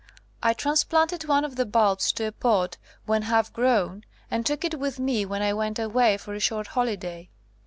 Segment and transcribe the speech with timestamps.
[0.41, 4.79] I transplanted one of the bulbs to a pot when half grown, and took it
[4.79, 7.29] with me when I went away for a short holiday.